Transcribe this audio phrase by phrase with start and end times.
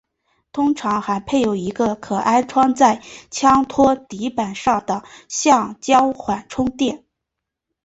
[0.51, 7.05] 通常还配有一个可安装在枪托底板上的橡胶缓冲垫。